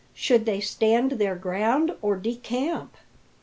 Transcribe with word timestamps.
Should 0.15 0.47
they 0.47 0.61
stand 0.61 1.11
their 1.11 1.35
ground 1.35 1.93
or 2.01 2.17
decamp? 2.17 2.95